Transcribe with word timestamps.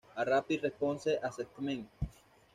A 0.17 0.23
Rapid 0.25 0.63
Response 0.63 1.15
Assessment.". 1.21 1.87